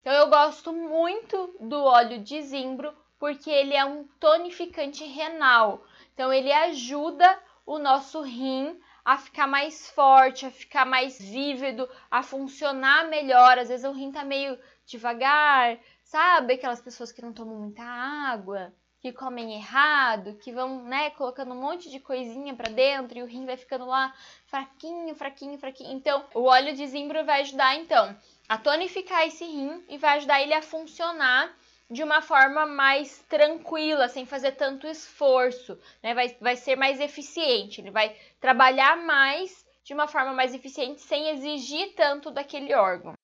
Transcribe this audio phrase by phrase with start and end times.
[0.00, 5.84] Então eu gosto muito do óleo de zimbro porque ele é um tonificante renal.
[6.14, 12.22] Então ele ajuda o nosso rim a ficar mais forte, a ficar mais vívido, a
[12.22, 13.58] funcionar melhor.
[13.58, 16.54] Às vezes o rim tá meio devagar, sabe?
[16.54, 21.60] Aquelas pessoas que não tomam muita água, que comem errado, que vão, né, colocando um
[21.60, 24.14] monte de coisinha para dentro e o rim vai ficando lá
[24.46, 25.92] fraquinho, fraquinho, fraquinho.
[25.92, 28.16] Então, o óleo de zimbro vai ajudar então
[28.50, 31.56] a tonificar esse rim e vai ajudar ele a funcionar
[31.88, 36.12] de uma forma mais tranquila, sem fazer tanto esforço, né?
[36.14, 41.28] Vai, vai ser mais eficiente, ele vai trabalhar mais de uma forma mais eficiente, sem
[41.28, 43.14] exigir tanto daquele órgão.